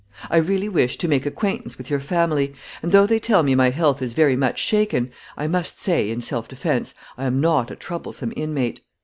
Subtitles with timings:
[0.31, 3.69] I really wish to make acquaintance with your family; and though they tell me my
[3.69, 7.75] health is very much shaken, I must say, in self defense, I am not a
[7.75, 8.81] troublesome inmate.